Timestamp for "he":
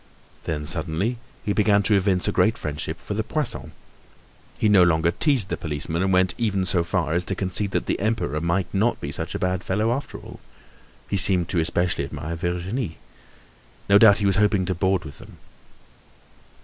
1.45-1.53, 4.57-4.67, 11.07-11.17, 14.17-14.25